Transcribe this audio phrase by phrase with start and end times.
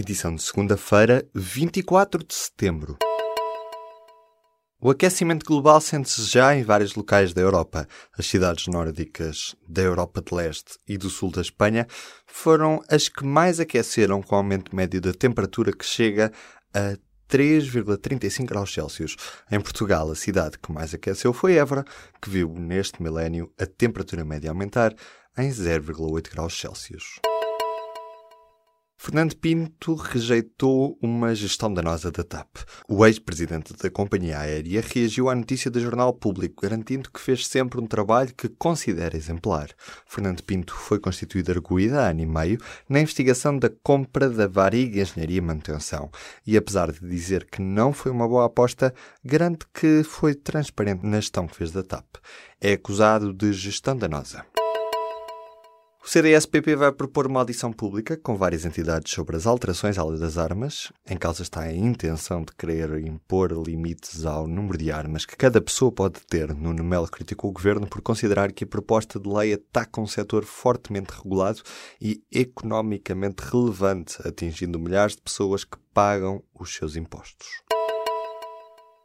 [0.00, 2.96] edição de segunda-feira, 24 de setembro.
[4.80, 7.86] O aquecimento global sente-se já em vários locais da Europa.
[8.16, 11.86] As cidades nórdicas da Europa de Leste e do sul da Espanha
[12.26, 16.32] foram as que mais aqueceram com o aumento médio da temperatura que chega
[16.72, 16.96] a
[17.28, 19.16] 3,35 graus Celsius.
[19.52, 21.84] Em Portugal, a cidade que mais aqueceu foi Évora,
[22.20, 24.94] que viu neste milénio a temperatura média aumentar
[25.36, 27.20] em 0,8 graus Celsius.
[29.02, 32.58] Fernando Pinto rejeitou uma gestão danosa da TAP.
[32.86, 37.80] O ex-presidente da companhia aérea reagiu à notícia do Jornal Público, garantindo que fez sempre
[37.80, 39.70] um trabalho que considera exemplar.
[40.06, 45.00] Fernando Pinto foi constituído arguído há ano e meio na investigação da compra da Variga
[45.00, 46.10] Engenharia e Manutenção.
[46.46, 48.92] E apesar de dizer que não foi uma boa aposta,
[49.24, 52.04] garante que foi transparente na gestão que fez da TAP.
[52.60, 54.44] É acusado de gestão danosa.
[56.02, 60.18] O CDS-PP vai propor uma audição pública com várias entidades sobre as alterações à lei
[60.18, 60.90] das armas.
[61.06, 65.60] Em causa está a intenção de querer impor limites ao número de armas que cada
[65.60, 66.54] pessoa pode ter.
[66.54, 70.44] Nuno Melo criticou o governo por considerar que a proposta de lei ataca um setor
[70.44, 71.60] fortemente regulado
[72.00, 77.46] e economicamente relevante, atingindo milhares de pessoas que pagam os seus impostos.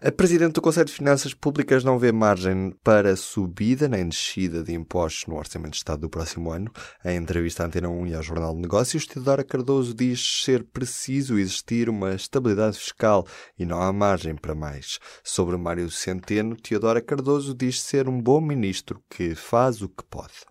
[0.00, 4.72] A Presidente do Conselho de Finanças Públicas não vê margem para subida nem descida de
[4.72, 6.70] impostos no Orçamento de Estado do próximo ano.
[7.04, 11.36] Em entrevista à Antena 1 e ao Jornal de Negócios, Teodora Cardoso diz ser preciso
[11.36, 13.26] existir uma estabilidade fiscal
[13.58, 15.00] e não há margem para mais.
[15.24, 20.46] Sobre Mário Centeno, Teodora Cardoso diz ser um bom ministro que faz o que pode.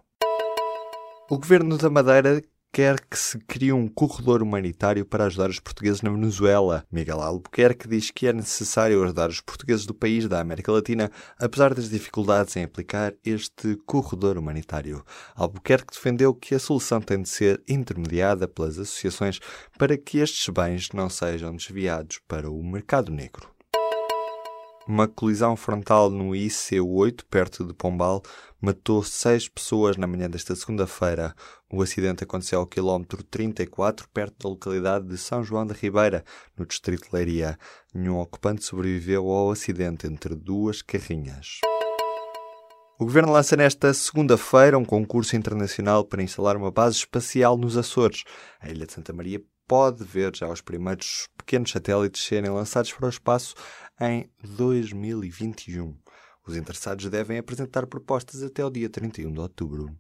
[1.30, 2.44] O Governo da Madeira
[2.78, 6.86] quer que se crie um corredor humanitário para ajudar os portugueses na Venezuela.
[6.92, 11.74] Miguel Albuquerque diz que é necessário ajudar os portugueses do país da América Latina, apesar
[11.74, 15.04] das dificuldades em aplicar este corredor humanitário.
[15.36, 19.40] Albuquerque defendeu que a solução tem de ser intermediada pelas associações
[19.76, 23.56] para que estes bens não sejam desviados para o mercado negro.
[24.88, 28.24] Uma colisão frontal no IC8, perto de Pombal,
[28.62, 31.36] matou seis pessoas na manhã desta segunda-feira.
[31.70, 36.24] O acidente aconteceu ao quilómetro 34, perto da localidade de São João da Ribeira,
[36.56, 37.59] no distrito de Leiria.
[37.94, 41.59] Nenhum ocupante sobreviveu ao acidente entre duas carrinhas.
[42.98, 48.24] O governo lança nesta segunda-feira um concurso internacional para instalar uma base espacial nos Açores.
[48.62, 53.06] A Ilha de Santa Maria pode ver já os primeiros pequenos satélites serem lançados para
[53.06, 53.56] o espaço
[54.02, 55.97] em 2021.
[56.46, 59.97] Os interessados devem apresentar propostas até o dia 31 de outubro.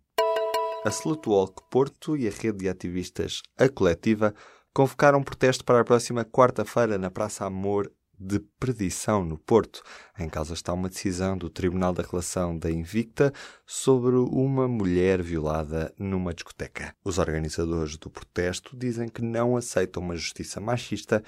[0.83, 4.35] A Slutwalk Porto e a rede de ativistas A Coletiva
[4.73, 7.89] convocaram um protesto para a próxima quarta-feira na Praça Amor
[8.19, 9.83] de Perdição, no Porto.
[10.17, 13.33] Em causa está uma decisão do Tribunal da Relação da Invicta
[13.65, 16.95] sobre uma mulher violada numa discoteca.
[17.03, 21.23] Os organizadores do protesto dizem que não aceitam uma justiça machista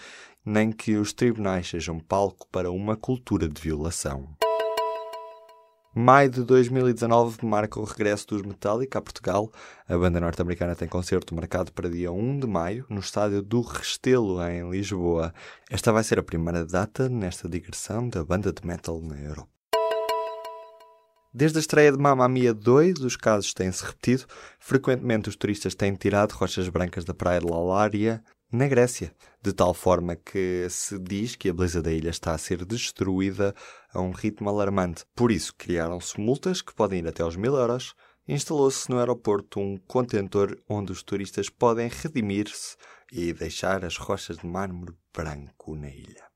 [0.46, 4.39] nem que os tribunais sejam palco para uma cultura de violação.
[5.94, 9.52] Maio de 2019 marca o regresso dos Metallica a Portugal.
[9.88, 14.40] A banda norte-americana tem concerto marcado para dia 1 de maio no estádio do Restelo,
[14.48, 15.34] em Lisboa.
[15.68, 19.50] Esta vai ser a primeira data nesta digressão da banda de metal na Europa.
[21.34, 24.26] Desde a estreia de Mamma Mia 2, os casos têm-se repetido.
[24.60, 29.74] Frequentemente os turistas têm tirado rochas brancas da praia de Lalária, na Grécia, de tal
[29.74, 33.54] forma que se diz que a beleza da ilha está a ser destruída
[33.94, 35.06] a um ritmo alarmante.
[35.16, 37.94] Por isso, criaram-se multas que podem ir até aos mil euros.
[38.28, 42.76] Instalou-se no aeroporto um contentor onde os turistas podem redimir-se
[43.12, 46.30] e deixar as rochas de mármore branco na ilha.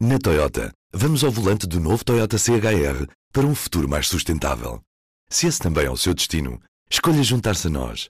[0.00, 4.80] Na Toyota, vamos ao volante do novo Toyota CHR para um futuro mais sustentável.
[5.28, 8.08] Se esse também é o seu destino, escolha juntar-se a nós.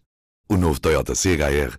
[0.50, 1.78] O novo Toyota CHR